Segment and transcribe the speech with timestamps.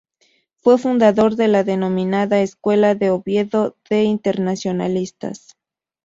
[0.55, 5.55] Fue fundador de la denominada "Escuela de Oviedo de Internacionalistas".